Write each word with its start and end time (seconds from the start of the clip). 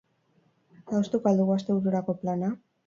Adostuko 0.87 1.31
al 1.33 1.39
dugu 1.43 1.57
astebururako 1.59 2.19
plana? 2.25 2.55